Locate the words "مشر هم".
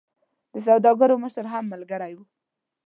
1.23-1.65